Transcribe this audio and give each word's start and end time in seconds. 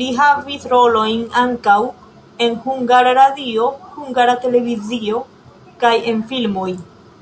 Li 0.00 0.08
havis 0.16 0.66
rolojn 0.72 1.22
ankaŭ 1.42 1.76
en 2.48 2.58
Hungara 2.66 3.16
Radio, 3.20 3.70
Hungara 3.96 4.38
Televizio 4.46 5.26
kaj 5.86 5.96
en 6.14 6.24
filmoj. 6.36 6.72